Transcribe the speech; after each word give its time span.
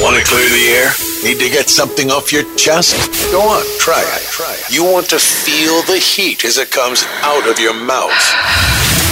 Want 0.00 0.16
to 0.16 0.24
clear 0.24 0.48
the 0.48 0.66
air? 0.80 0.90
Need 1.22 1.44
to 1.44 1.50
get 1.50 1.68
something 1.68 2.10
off 2.10 2.32
your 2.32 2.44
chest? 2.56 2.96
Go 3.30 3.42
on, 3.42 3.62
try 3.78 4.00
it. 4.00 4.72
You 4.72 4.82
want 4.82 5.10
to 5.10 5.18
feel 5.18 5.82
the 5.82 5.98
heat 5.98 6.42
as 6.42 6.56
it 6.56 6.70
comes 6.70 7.04
out 7.20 7.46
of 7.46 7.60
your 7.60 7.74
mouth. 7.74 8.08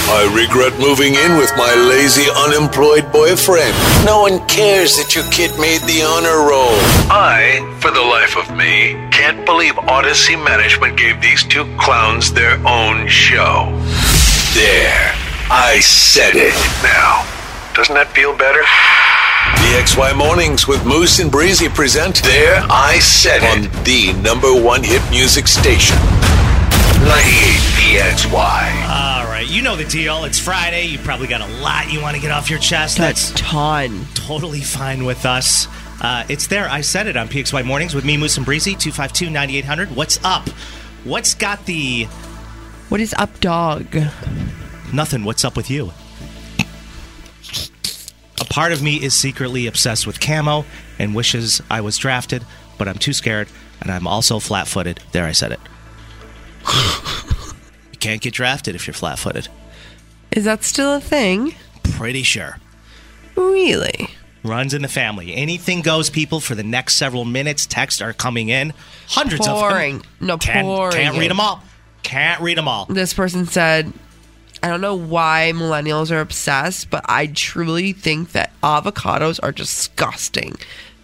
I 0.09 0.25
regret 0.33 0.73
moving 0.79 1.13
in 1.13 1.37
with 1.37 1.53
my 1.55 1.69
lazy, 1.75 2.25
unemployed 2.35 3.11
boyfriend. 3.11 3.77
No 4.03 4.21
one 4.21 4.43
cares 4.47 4.97
that 4.97 5.13
your 5.13 5.29
kid 5.29 5.51
made 5.59 5.81
the 5.85 6.01
honor 6.01 6.49
roll. 6.49 6.73
I, 7.13 7.61
for 7.79 7.91
the 7.91 8.01
life 8.01 8.35
of 8.35 8.49
me, 8.57 8.97
can't 9.11 9.45
believe 9.45 9.77
Odyssey 9.77 10.35
Management 10.35 10.97
gave 10.97 11.21
these 11.21 11.43
two 11.43 11.69
clowns 11.77 12.33
their 12.33 12.57
own 12.65 13.07
show. 13.07 13.69
There. 14.57 15.13
I 15.51 15.81
said 15.81 16.33
it. 16.33 16.57
Now, 16.81 17.29
doesn't 17.75 17.93
that 17.93 18.09
feel 18.15 18.35
better? 18.35 18.65
PXY 19.57 20.15
Mornings 20.17 20.67
with 20.67 20.85
Moose 20.85 21.19
and 21.19 21.31
Breezy 21.31 21.67
present 21.69 22.23
There 22.23 22.61
I 22.69 22.99
Said 22.99 23.41
It 23.43 23.67
on 23.67 23.83
the 23.83 24.13
number 24.21 24.53
one 24.53 24.83
hit 24.83 25.01
music 25.09 25.47
station. 25.47 25.97
98 27.01 27.59
PXY. 27.75 28.31
All 28.33 29.25
right, 29.25 29.47
you 29.49 29.61
know 29.61 29.75
the 29.75 29.85
deal. 29.85 30.23
It's 30.23 30.39
Friday. 30.39 30.85
You 30.85 30.97
probably 30.99 31.27
got 31.27 31.41
a 31.41 31.47
lot 31.61 31.91
you 31.91 32.01
want 32.01 32.15
to 32.15 32.21
get 32.21 32.31
off 32.31 32.49
your 32.49 32.59
chest. 32.59 32.97
That's 32.97 33.31
ton. 33.31 34.05
totally 34.13 34.61
fine 34.61 35.05
with 35.05 35.25
us. 35.25 35.67
Uh, 36.01 36.25
it's 36.29 36.47
there. 36.47 36.69
I 36.69 36.81
said 36.81 37.07
it 37.07 37.17
on 37.17 37.27
PXY 37.27 37.65
Mornings 37.65 37.93
with 37.93 38.05
me, 38.05 38.17
Moose 38.17 38.37
and 38.37 38.45
Breezy, 38.45 38.71
252 38.75 39.29
9800. 39.29 39.95
What's 39.95 40.23
up? 40.23 40.47
What's 41.03 41.33
got 41.33 41.65
the. 41.65 42.05
What 42.89 43.01
is 43.01 43.13
up, 43.15 43.39
dog? 43.39 43.85
Nothing. 44.93 45.23
What's 45.23 45.43
up 45.43 45.55
with 45.57 45.69
you? 45.69 45.91
Part 48.49 48.71
of 48.71 48.81
me 48.81 48.95
is 49.01 49.13
secretly 49.13 49.67
obsessed 49.67 50.07
with 50.07 50.19
camo 50.19 50.65
and 50.97 51.13
wishes 51.15 51.61
I 51.69 51.81
was 51.81 51.97
drafted, 51.97 52.43
but 52.77 52.87
I'm 52.87 52.97
too 52.97 53.13
scared, 53.13 53.47
and 53.81 53.91
I'm 53.91 54.07
also 54.07 54.39
flat 54.39 54.67
footed. 54.67 54.99
There, 55.11 55.25
I 55.25 55.31
said 55.33 55.51
it. 55.51 55.59
you 57.91 57.97
can't 57.99 58.21
get 58.21 58.33
drafted 58.33 58.75
if 58.75 58.87
you're 58.87 58.93
flat 58.93 59.19
footed. 59.19 59.47
Is 60.31 60.45
that 60.45 60.63
still 60.63 60.93
a 60.95 60.99
thing? 61.01 61.55
Pretty 61.83 62.23
sure. 62.23 62.57
Really? 63.35 64.09
Runs 64.43 64.73
in 64.73 64.81
the 64.81 64.87
family. 64.87 65.33
Anything 65.35 65.81
goes, 65.81 66.09
people, 66.09 66.39
for 66.39 66.55
the 66.55 66.63
next 66.63 66.95
several 66.95 67.25
minutes. 67.25 67.65
Texts 67.65 68.01
are 68.01 68.13
coming 68.13 68.49
in. 68.49 68.73
Hundreds 69.07 69.47
Pouring. 69.47 69.97
of 69.97 70.01
them. 70.03 70.27
No, 70.27 70.37
Can't, 70.37 70.65
pouring. 70.65 70.93
can't 70.93 71.17
read 71.17 71.29
them 71.29 71.39
all. 71.39 71.61
Can't 72.03 72.41
read 72.41 72.57
them 72.57 72.67
all. 72.67 72.85
This 72.85 73.13
person 73.13 73.45
said, 73.45 73.91
I 74.61 74.67
don't 74.67 74.81
know 74.81 74.95
why 74.95 75.51
millennials 75.55 76.11
are 76.11 76.19
obsessed, 76.19 76.89
but 76.89 77.05
I 77.07 77.27
truly 77.27 77.93
think 77.93 78.33
that 78.33 78.51
avocados 78.61 79.39
are 79.41 79.51
disgusting. 79.51 80.55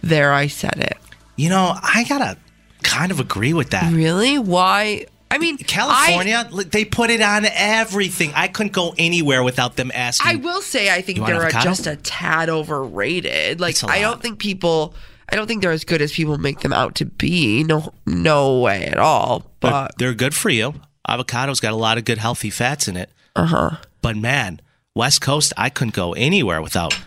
There, 0.02 0.32
I 0.32 0.46
said 0.46 0.78
it. 0.78 0.98
You 1.36 1.48
know, 1.48 1.74
I 1.82 2.04
gotta 2.08 2.36
kind 2.82 3.10
of 3.10 3.20
agree 3.20 3.52
with 3.54 3.70
that. 3.70 3.92
Really? 3.92 4.38
Why? 4.38 5.06
I 5.30 5.38
mean, 5.38 5.58
California, 5.58 6.48
li- 6.52 6.64
they 6.64 6.84
put 6.84 7.10
it 7.10 7.20
on 7.20 7.46
everything. 7.46 8.30
I 8.34 8.46
couldn't 8.48 8.72
go 8.72 8.94
anywhere 8.96 9.42
without 9.42 9.76
them 9.76 9.90
asking. 9.92 10.28
I, 10.28 10.32
I 10.32 10.36
will 10.36 10.62
say, 10.62 10.94
I 10.94 11.02
think 11.02 11.18
they're 11.26 11.50
just 11.50 11.86
a 11.86 11.96
tad 11.96 12.48
overrated. 12.48 13.60
Like, 13.60 13.82
I 13.84 14.00
don't 14.00 14.22
think 14.22 14.38
people. 14.38 14.94
I 15.28 15.34
don't 15.34 15.48
think 15.48 15.60
they're 15.62 15.72
as 15.72 15.84
good 15.84 16.00
as 16.00 16.12
people 16.12 16.38
make 16.38 16.60
them 16.60 16.72
out 16.72 16.94
to 16.96 17.04
be. 17.04 17.64
No, 17.64 17.92
no 18.06 18.60
way 18.60 18.84
at 18.86 18.98
all. 18.98 19.40
They're, 19.60 19.70
But 19.72 19.98
they're 19.98 20.14
good 20.14 20.34
for 20.34 20.50
you. 20.50 20.74
Avocado's 21.08 21.58
got 21.58 21.72
a 21.72 21.76
lot 21.76 21.98
of 21.98 22.04
good 22.04 22.18
healthy 22.18 22.50
fats 22.50 22.86
in 22.86 22.96
it. 22.96 23.10
Uh 23.36 23.46
huh. 23.46 23.70
But 24.02 24.16
man, 24.16 24.60
West 24.94 25.20
Coast, 25.20 25.52
I 25.56 25.68
couldn't 25.70 25.94
go 25.94 26.12
anywhere 26.14 26.62
without 26.62 26.98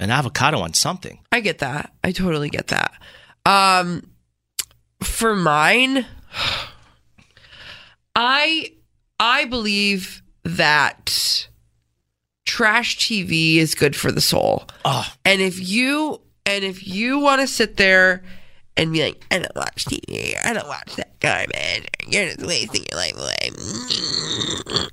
an 0.00 0.10
avocado 0.10 0.58
on 0.60 0.74
something. 0.74 1.18
I 1.32 1.40
get 1.40 1.58
that. 1.58 1.92
I 2.04 2.12
totally 2.12 2.50
get 2.50 2.68
that. 2.68 2.92
Um 3.46 4.10
for 5.02 5.34
mine 5.36 6.04
I 8.16 8.72
I 9.20 9.44
believe 9.46 10.22
that 10.44 11.48
trash 12.46 12.98
TV 12.98 13.56
is 13.56 13.74
good 13.74 13.94
for 13.94 14.10
the 14.10 14.20
soul. 14.20 14.64
Oh, 14.84 15.06
And 15.24 15.40
if 15.40 15.60
you 15.68 16.20
and 16.46 16.64
if 16.64 16.86
you 16.86 17.18
want 17.18 17.40
to 17.42 17.46
sit 17.46 17.76
there 17.76 18.22
and 18.76 18.92
be 18.92 19.02
like, 19.04 19.24
I 19.30 19.38
don't 19.40 19.54
watch 19.56 19.84
TV, 19.84 20.34
I 20.44 20.52
don't 20.52 20.68
watch 20.68 20.96
that 20.96 21.18
garbage, 21.20 21.88
you're 22.06 22.26
just 22.26 22.46
wasting 22.46 22.84
your 22.90 22.98
life 23.00 23.16
away. 23.16 24.90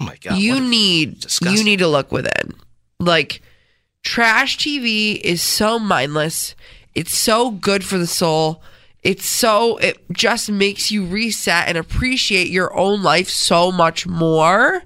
Oh 0.00 0.04
my 0.04 0.16
God. 0.16 0.38
you 0.38 0.60
need 0.60 1.20
disgusting. 1.20 1.58
you 1.58 1.64
need 1.64 1.78
to 1.80 1.88
look 1.88 2.10
within. 2.12 2.54
Like 2.98 3.42
trash 4.02 4.58
TV 4.58 5.20
is 5.20 5.42
so 5.42 5.78
mindless. 5.78 6.54
It's 6.94 7.14
so 7.16 7.50
good 7.50 7.84
for 7.84 7.98
the 7.98 8.06
soul. 8.06 8.62
It's 9.02 9.24
so 9.26 9.78
it 9.78 9.98
just 10.12 10.50
makes 10.50 10.90
you 10.90 11.06
reset 11.06 11.68
and 11.68 11.78
appreciate 11.78 12.48
your 12.48 12.76
own 12.76 13.02
life 13.02 13.28
so 13.30 13.72
much 13.72 14.06
more 14.06 14.82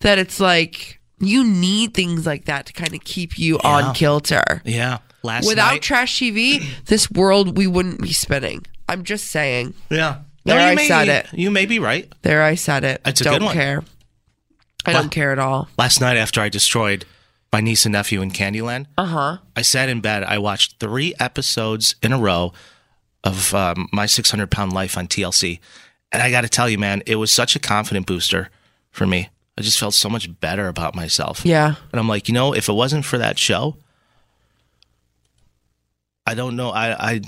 that 0.00 0.18
it's 0.18 0.38
like 0.38 1.00
you 1.18 1.44
need 1.44 1.92
things 1.94 2.24
like 2.26 2.44
that 2.46 2.66
to 2.66 2.72
kind 2.72 2.94
of 2.94 3.00
keep 3.04 3.38
you 3.38 3.58
Yeah. 3.62 3.68
on 3.88 3.94
kilter. 3.94 4.62
yeah. 4.64 4.98
Last 5.22 5.46
Without 5.46 5.72
night, 5.72 5.82
trash 5.82 6.18
TV, 6.18 6.64
this 6.86 7.10
world 7.10 7.58
we 7.58 7.66
wouldn't 7.66 8.00
be 8.00 8.12
spinning. 8.12 8.64
I'm 8.88 9.04
just 9.04 9.26
saying. 9.26 9.74
yeah. 9.90 10.20
There 10.46 10.58
you 10.58 10.66
I 10.66 10.74
may 10.74 10.88
said 10.88 11.08
it. 11.08 11.26
You 11.34 11.50
may 11.50 11.66
be 11.66 11.78
right. 11.78 12.10
There 12.22 12.42
I 12.42 12.54
said 12.54 12.84
it. 12.84 13.02
That's 13.04 13.20
a 13.20 13.24
don't 13.24 13.34
good 13.40 13.42
one. 13.44 13.54
care. 13.54 13.82
I 14.86 14.92
don't 14.92 15.10
care 15.10 15.32
at 15.32 15.38
all. 15.38 15.68
Last 15.78 16.00
night, 16.00 16.16
after 16.16 16.40
I 16.40 16.48
destroyed 16.48 17.04
my 17.52 17.60
niece 17.60 17.84
and 17.84 17.92
nephew 17.92 18.20
in 18.22 18.30
Candyland, 18.30 18.86
Uh-huh. 18.96 19.38
I 19.56 19.62
sat 19.62 19.88
in 19.88 20.00
bed. 20.00 20.22
I 20.24 20.38
watched 20.38 20.78
three 20.78 21.14
episodes 21.18 21.94
in 22.02 22.12
a 22.12 22.18
row 22.18 22.52
of 23.24 23.52
um, 23.54 23.88
my 23.92 24.06
600 24.06 24.50
pound 24.50 24.72
life 24.72 24.96
on 24.96 25.06
TLC. 25.06 25.58
And 26.12 26.22
I 26.22 26.30
got 26.30 26.40
to 26.42 26.48
tell 26.48 26.68
you, 26.68 26.78
man, 26.78 27.02
it 27.06 27.16
was 27.16 27.30
such 27.32 27.54
a 27.56 27.58
confident 27.58 28.06
booster 28.06 28.50
for 28.90 29.06
me. 29.06 29.28
I 29.58 29.62
just 29.62 29.78
felt 29.78 29.94
so 29.94 30.08
much 30.08 30.40
better 30.40 30.68
about 30.68 30.94
myself. 30.94 31.42
Yeah. 31.44 31.74
And 31.92 32.00
I'm 32.00 32.08
like, 32.08 32.28
you 32.28 32.34
know, 32.34 32.54
if 32.54 32.68
it 32.68 32.72
wasn't 32.72 33.04
for 33.04 33.18
that 33.18 33.38
show, 33.38 33.76
I 36.26 36.34
don't 36.34 36.56
know. 36.56 36.70
I 36.70 37.12
I, 37.12 37.20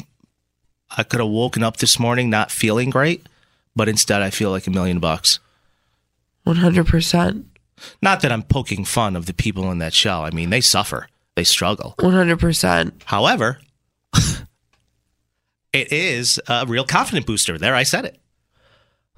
I 0.96 1.02
could 1.02 1.20
have 1.20 1.28
woken 1.28 1.62
up 1.62 1.78
this 1.78 1.98
morning 1.98 2.30
not 2.30 2.50
feeling 2.50 2.90
great, 2.90 3.26
but 3.74 3.88
instead 3.88 4.22
I 4.22 4.30
feel 4.30 4.50
like 4.50 4.66
a 4.66 4.70
million 4.70 4.98
bucks. 4.98 5.40
100%. 6.46 7.44
Not 8.00 8.20
that 8.20 8.32
I'm 8.32 8.42
poking 8.42 8.84
fun 8.84 9.16
of 9.16 9.26
the 9.26 9.34
people 9.34 9.70
in 9.70 9.78
that 9.78 9.94
show. 9.94 10.22
I 10.22 10.30
mean, 10.30 10.50
they 10.50 10.60
suffer, 10.60 11.08
they 11.34 11.44
struggle. 11.44 11.94
100%. 11.98 13.02
However, 13.04 13.58
it 15.72 15.92
is 15.92 16.40
a 16.48 16.64
real 16.66 16.84
confident 16.84 17.26
booster. 17.26 17.58
There, 17.58 17.74
I 17.74 17.82
said 17.82 18.04
it. 18.04 18.18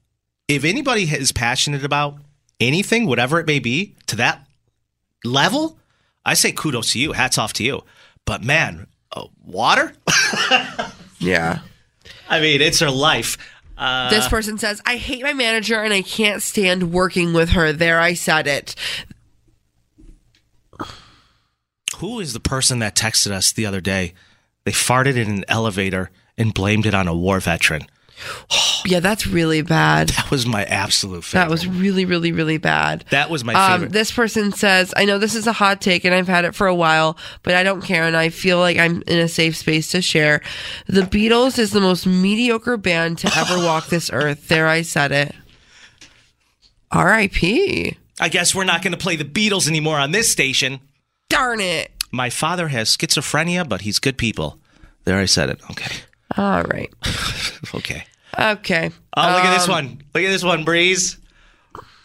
if 0.47 0.63
anybody 0.63 1.03
is 1.03 1.31
passionate 1.31 1.83
about 1.83 2.17
anything, 2.59 3.05
whatever 3.07 3.39
it 3.39 3.47
may 3.47 3.59
be, 3.59 3.95
to 4.07 4.15
that 4.17 4.45
level, 5.25 5.77
I 6.25 6.33
say 6.35 6.51
kudos 6.53 6.91
to 6.93 6.99
you. 6.99 7.11
Hats 7.11 7.37
off 7.37 7.53
to 7.53 7.63
you. 7.63 7.83
But 8.25 8.43
man, 8.43 8.87
uh, 9.11 9.25
water? 9.43 9.93
yeah 11.19 11.59
I 12.29 12.39
mean, 12.39 12.61
it's 12.61 12.79
her 12.79 12.89
life. 12.89 13.37
Uh, 13.77 14.09
This 14.09 14.27
person 14.27 14.57
says, 14.57 14.81
I 14.85 14.95
hate 14.97 15.23
my 15.23 15.33
manager 15.33 15.81
and 15.81 15.93
I 15.93 16.01
can't 16.01 16.41
stand 16.41 16.91
working 16.93 17.33
with 17.33 17.49
her. 17.49 17.73
There, 17.73 17.99
I 17.99 18.13
said 18.13 18.47
it. 18.47 18.75
Who 21.93 22.19
is 22.19 22.33
the 22.33 22.39
person 22.39 22.79
that 22.79 22.95
texted 22.95 23.31
us 23.31 23.51
the 23.51 23.65
other 23.65 23.81
day? 23.81 24.13
They 24.65 24.71
farted 24.71 25.15
in 25.17 25.29
an 25.29 25.45
elevator 25.47 26.09
and 26.37 26.53
blamed 26.53 26.85
it 26.85 26.93
on 26.93 27.07
a 27.07 27.15
war 27.15 27.39
veteran. 27.39 27.83
Yeah, 28.85 28.99
that's 28.99 29.25
really 29.25 29.61
bad. 29.61 30.09
That 30.09 30.29
was 30.29 30.45
my 30.45 30.65
absolute 30.65 31.23
favorite. 31.23 31.45
That 31.45 31.49
was 31.49 31.65
really, 31.65 32.03
really, 32.03 32.33
really 32.33 32.57
bad. 32.57 33.05
that 33.11 33.29
was 33.29 33.41
my 33.45 33.53
Um, 33.53 33.71
favorite. 33.79 33.93
this 33.93 34.11
person 34.11 34.51
says, 34.51 34.93
I 34.97 35.05
know 35.05 35.17
this 35.19 35.35
is 35.35 35.47
a 35.47 35.53
hot 35.53 35.79
take 35.79 36.03
and 36.03 36.13
I've 36.13 36.27
had 36.27 36.43
it 36.43 36.53
for 36.53 36.67
a 36.67 36.75
while, 36.75 37.17
but 37.43 37.55
I 37.55 37.63
don't 37.63 37.81
care 37.81 38.03
and 38.03 38.17
I 38.17 38.27
feel 38.27 38.59
like 38.59 38.77
I'm 38.77 39.01
in 39.07 39.19
a 39.19 39.29
safe 39.29 39.55
space 39.55 39.87
to 39.91 40.01
share. 40.01 40.41
The 40.87 41.03
Beatles 41.03 41.57
is 41.57 41.71
the 41.71 41.79
most 41.79 42.05
mediocre 42.05 42.75
band 42.75 43.19
to 43.19 43.31
ever 43.37 43.55
walk 43.65 43.87
this 43.87 44.09
earth. 44.11 44.49
There, 44.49 44.67
I 44.67 44.81
said 44.81 45.13
it. 45.13 45.33
R.I.P. 46.91 47.97
I 48.19 48.29
guess 48.29 48.53
we're 48.53 48.65
not 48.65 48.81
going 48.81 48.91
to 48.91 48.97
play 48.97 49.15
the 49.15 49.23
Beatles 49.25 49.67
anymore 49.69 49.97
on 49.97 50.11
this 50.11 50.29
station. 50.31 50.79
Darn 51.33 51.59
it. 51.59 51.91
My 52.11 52.29
father 52.29 52.67
has 52.67 52.95
schizophrenia, 52.95 53.67
but 53.67 53.81
he's 53.81 53.99
good 53.99 54.17
people. 54.17 54.59
There, 55.03 55.17
I 55.17 55.25
said 55.25 55.49
it. 55.49 55.59
Okay. 55.71 55.95
All 56.37 56.63
right. 56.63 56.91
Okay. 57.75 58.03
Okay. 58.37 58.91
Oh, 59.17 59.21
look 59.21 59.45
at 59.45 59.53
this 59.55 59.65
Um, 59.67 59.71
one. 59.71 59.85
Look 60.13 60.23
at 60.23 60.29
this 60.29 60.43
one, 60.43 60.63
Breeze. 60.63 61.17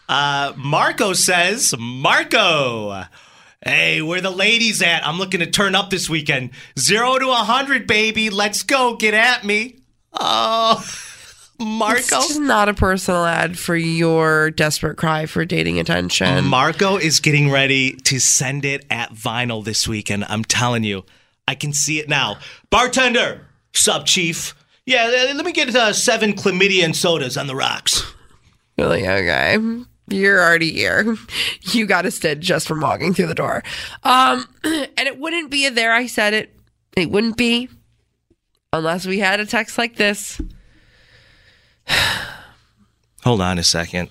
Uh, 0.07 0.53
Marco 0.57 1.13
says, 1.13 1.75
Marco, 1.77 3.03
hey, 3.63 4.01
where 4.01 4.19
the 4.21 4.31
ladies 4.31 4.81
at? 4.81 5.05
I'm 5.05 5.19
looking 5.19 5.41
to 5.41 5.45
turn 5.45 5.75
up 5.75 5.91
this 5.91 6.09
weekend. 6.09 6.51
Zero 6.79 7.19
to 7.19 7.29
a 7.29 7.35
hundred, 7.35 7.85
baby. 7.85 8.31
Let's 8.31 8.63
go. 8.63 8.95
Get 8.95 9.13
at 9.13 9.43
me. 9.43 9.77
Oh, 10.13 10.83
Marco. 11.59 11.97
It's 11.97 12.09
just 12.09 12.39
not 12.39 12.69
a 12.69 12.73
personal 12.73 13.25
ad 13.25 13.57
for 13.57 13.75
your 13.75 14.49
desperate 14.51 14.97
cry 14.97 15.25
for 15.25 15.43
dating 15.45 15.79
attention. 15.79 16.45
Marco 16.45 16.97
is 16.97 17.19
getting 17.19 17.51
ready 17.51 17.93
to 17.93 18.19
send 18.19 18.65
it 18.65 18.85
at 18.89 19.11
vinyl 19.13 19.63
this 19.63 19.87
weekend. 19.87 20.25
I'm 20.29 20.43
telling 20.43 20.83
you, 20.83 21.03
I 21.47 21.55
can 21.55 21.73
see 21.73 21.99
it 21.99 22.07
now. 22.07 22.37
Bartender, 22.69 23.45
sub 23.73 24.05
chief. 24.05 24.55
Yeah, 24.85 25.05
uh, 25.05 25.35
let 25.35 25.45
me 25.45 25.51
get 25.51 25.75
uh, 25.75 25.93
seven 25.93 26.33
chlamydia 26.33 26.83
and 26.83 26.95
sodas 26.95 27.37
on 27.37 27.47
the 27.47 27.55
rocks. 27.55 28.03
Really? 28.77 29.07
Okay. 29.07 29.57
You're 30.07 30.41
already 30.41 30.71
here. 30.71 31.15
You 31.61 31.85
got 31.85 32.05
a 32.05 32.11
stid 32.11 32.41
just 32.41 32.67
from 32.67 32.81
walking 32.81 33.13
through 33.13 33.27
the 33.27 33.35
door. 33.35 33.63
Um, 34.03 34.47
and 34.63 34.89
it 34.97 35.19
wouldn't 35.19 35.51
be 35.51 35.65
a 35.65 35.71
there. 35.71 35.91
I 35.91 36.07
said 36.07 36.33
it. 36.33 36.55
It 36.95 37.11
wouldn't 37.11 37.37
be 37.37 37.69
unless 38.73 39.05
we 39.05 39.19
had 39.19 39.39
a 39.39 39.45
text 39.45 39.77
like 39.77 39.95
this. 39.95 40.41
Hold 43.23 43.41
on 43.41 43.57
a 43.57 43.63
second. 43.63 44.09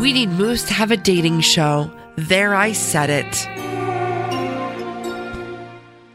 We 0.00 0.14
need 0.14 0.30
Moose 0.30 0.64
to 0.64 0.74
have 0.74 0.90
a 0.90 0.96
dating 0.96 1.40
show. 1.40 1.90
There, 2.16 2.54
I 2.54 2.72
said 2.72 3.10
it. 3.10 3.46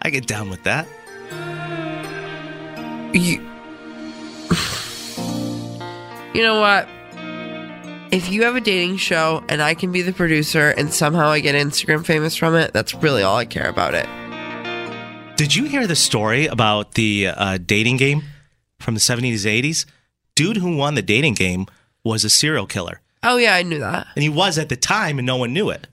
I 0.02 0.10
get 0.10 0.28
down 0.28 0.50
with 0.50 0.64
that. 0.64 0.88
You, 3.14 3.40
you 6.34 6.44
know 6.44 6.60
what? 6.60 6.88
If 8.12 8.30
you 8.30 8.44
have 8.44 8.56
a 8.56 8.62
dating 8.62 8.98
show 8.98 9.44
and 9.50 9.62
I 9.62 9.74
can 9.74 9.92
be 9.92 10.02
the 10.02 10.14
producer 10.14 10.72
and 10.72 10.94
somehow 10.94 11.30
I 11.30 11.40
get 11.40 11.56
Instagram 11.56 12.06
famous 12.06 12.36
from 12.36 12.56
it, 12.56 12.74
that's 12.74 12.94
really 12.96 13.24
all 13.24 13.38
I 13.38 13.46
care 13.46 13.70
about 13.70 13.94
it. 13.94 14.08
Did 15.36 15.54
you 15.54 15.66
hear 15.66 15.86
the 15.86 15.96
story 15.96 16.46
about 16.48 16.94
the 16.94 17.28
uh, 17.28 17.58
dating 17.64 17.98
game 17.98 18.24
from 18.80 18.94
the 18.94 19.00
70s, 19.02 19.46
80s? 19.46 19.86
Dude 20.34 20.58
who 20.58 20.76
won 20.78 20.96
the 20.96 21.02
dating 21.02 21.34
game 21.34 21.66
was 22.04 22.24
a 22.24 22.30
serial 22.30 22.66
killer. 22.66 23.02
Oh, 23.22 23.38
yeah, 23.38 23.54
I 23.56 23.64
knew 23.64 23.80
that. 23.80 24.08
And 24.16 24.24
he 24.24 24.30
was 24.30 24.58
at 24.58 24.70
the 24.70 24.76
time, 24.76 25.20
and 25.20 25.26
no 25.26 25.36
one 25.38 25.52
knew 25.54 25.70
it. 25.72 25.88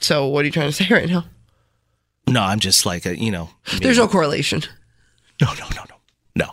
So, 0.00 0.26
what 0.26 0.42
are 0.42 0.46
you 0.46 0.50
trying 0.52 0.68
to 0.68 0.72
say 0.84 0.86
right 0.90 1.08
now? 1.08 1.24
No, 2.26 2.40
I'm 2.42 2.60
just 2.60 2.86
like, 2.86 3.04
a, 3.06 3.18
you 3.18 3.30
know. 3.30 3.50
There's 3.80 3.98
no 3.98 4.08
correlation. 4.08 4.62
No, 5.40 5.48
no, 5.54 5.66
no, 5.74 5.82
no, 5.88 5.96
no. 6.36 6.50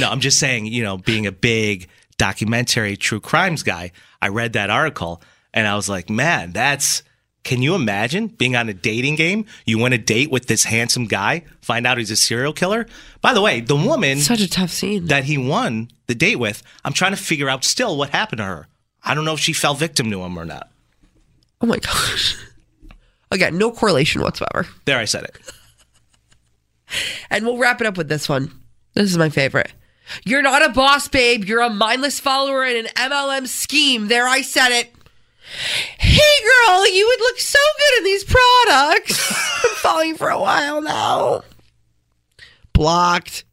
No, 0.00 0.10
I'm 0.10 0.20
just 0.20 0.38
saying, 0.38 0.66
you 0.66 0.82
know, 0.82 0.96
being 0.98 1.26
a 1.26 1.32
big 1.32 1.88
documentary 2.18 2.96
true 2.96 3.20
crimes 3.20 3.62
guy, 3.62 3.92
I 4.22 4.28
read 4.28 4.54
that 4.54 4.70
article 4.70 5.22
and 5.52 5.66
I 5.66 5.74
was 5.76 5.88
like, 5.88 6.08
man, 6.08 6.52
that's. 6.52 7.02
Can 7.46 7.62
you 7.62 7.76
imagine 7.76 8.26
being 8.26 8.56
on 8.56 8.68
a 8.68 8.74
dating 8.74 9.14
game? 9.14 9.46
You 9.66 9.78
win 9.78 9.92
a 9.92 9.98
date 9.98 10.32
with 10.32 10.46
this 10.46 10.64
handsome 10.64 11.04
guy, 11.06 11.44
find 11.62 11.86
out 11.86 11.96
he's 11.96 12.10
a 12.10 12.16
serial 12.16 12.52
killer. 12.52 12.88
By 13.20 13.34
the 13.34 13.40
way, 13.40 13.60
the 13.60 13.76
woman 13.76 14.18
Such 14.18 14.40
a 14.40 14.50
tough 14.50 14.70
scene. 14.70 15.06
that 15.06 15.22
he 15.26 15.38
won 15.38 15.88
the 16.08 16.16
date 16.16 16.40
with, 16.40 16.64
I'm 16.84 16.92
trying 16.92 17.12
to 17.12 17.16
figure 17.16 17.48
out 17.48 17.62
still 17.62 17.96
what 17.96 18.10
happened 18.10 18.38
to 18.38 18.44
her. 18.44 18.66
I 19.04 19.14
don't 19.14 19.24
know 19.24 19.34
if 19.34 19.38
she 19.38 19.52
fell 19.52 19.74
victim 19.74 20.10
to 20.10 20.22
him 20.24 20.36
or 20.36 20.44
not. 20.44 20.70
Oh 21.60 21.68
my 21.68 21.78
gosh. 21.78 22.36
Again, 23.30 23.56
no 23.58 23.70
correlation 23.70 24.22
whatsoever. 24.22 24.66
There, 24.84 24.98
I 24.98 25.04
said 25.04 25.22
it. 25.22 25.38
And 27.30 27.46
we'll 27.46 27.58
wrap 27.58 27.80
it 27.80 27.86
up 27.86 27.96
with 27.96 28.08
this 28.08 28.28
one. 28.28 28.50
This 28.94 29.08
is 29.08 29.18
my 29.18 29.28
favorite. 29.28 29.72
You're 30.24 30.42
not 30.42 30.64
a 30.64 30.70
boss, 30.70 31.06
babe. 31.06 31.44
You're 31.44 31.60
a 31.62 31.70
mindless 31.70 32.18
follower 32.18 32.64
in 32.64 32.86
an 32.86 32.92
MLM 32.96 33.46
scheme. 33.46 34.08
There, 34.08 34.26
I 34.26 34.42
said 34.42 34.70
it. 34.72 34.92
Hey, 35.98 36.44
girl, 36.44 36.94
you 36.94 37.06
would 37.06 37.20
look 37.20 37.38
so 37.38 37.58
good 37.78 37.98
in 37.98 38.04
these 38.04 38.24
products. 38.24 39.32
I'm 39.64 39.74
following 39.76 40.16
for 40.16 40.28
a 40.28 40.40
while 40.40 40.80
now. 40.80 41.42
Blocked. 42.72 43.44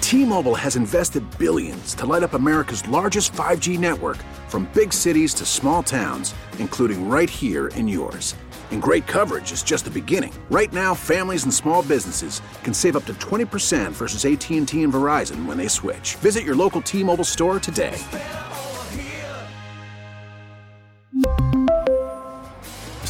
T-Mobile 0.00 0.54
has 0.54 0.76
invested 0.76 1.24
billions 1.38 1.94
to 1.94 2.04
light 2.04 2.22
up 2.22 2.34
America's 2.34 2.86
largest 2.86 3.32
5G 3.32 3.78
network 3.78 4.18
from 4.48 4.68
big 4.74 4.92
cities 4.92 5.32
to 5.34 5.46
small 5.46 5.82
towns, 5.82 6.34
including 6.58 7.08
right 7.08 7.30
here 7.30 7.68
in 7.68 7.88
yours. 7.88 8.34
And 8.70 8.82
great 8.82 9.06
coverage 9.06 9.52
is 9.52 9.62
just 9.62 9.84
the 9.84 9.90
beginning. 9.90 10.32
Right 10.50 10.72
now, 10.72 10.94
families 10.94 11.44
and 11.44 11.52
small 11.52 11.82
businesses 11.82 12.42
can 12.62 12.74
save 12.74 12.96
up 12.96 13.04
to 13.06 13.14
20% 13.14 13.92
versus 13.92 14.24
AT&T 14.24 14.82
and 14.82 14.92
Verizon 14.92 15.46
when 15.46 15.56
they 15.56 15.68
switch. 15.68 16.16
Visit 16.16 16.44
your 16.44 16.56
local 16.56 16.82
T-Mobile 16.82 17.24
store 17.24 17.58
today. 17.58 17.98